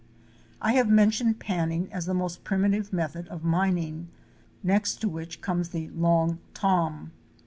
[0.63, 4.07] I have mentioned panning as the most primitive method of mining,
[4.63, 7.11] next to which comes the "Long Tom."